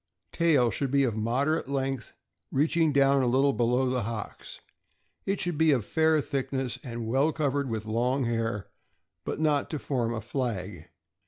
[0.31, 2.13] Tail.— Should be of moderate length,
[2.49, 4.59] reaching down a little below the hocks;
[5.27, 8.71] it should be of fair thickness and well covered with long hair,
[9.25, 10.87] but not to form a flag.